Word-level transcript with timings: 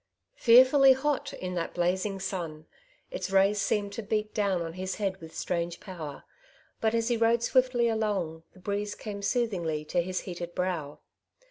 Fearfully 0.37 0.93
hot 0.93 1.31
in 1.31 1.53
that 1.53 1.75
blazing 1.75 2.19
sun 2.19 2.65
I 3.11 3.15
Its 3.17 3.29
rays 3.29 3.61
seemed 3.61 3.93
to 3.93 4.01
beat 4.01 4.33
down 4.33 4.63
on 4.63 4.73
his 4.73 4.95
head 4.95 5.17
with 5.21 5.37
strange 5.37 5.79
power; 5.79 6.23
but, 6.79 6.95
as 6.95 7.09
he 7.09 7.17
rode 7.17 7.43
swiftly 7.43 7.87
along, 7.87 8.41
the 8.53 8.57
breeze 8.59 8.95
came 8.95 9.21
soothingly 9.21 9.85
to 9.85 10.01
his 10.01 10.21
heated 10.21 10.55
brow. 10.55 11.01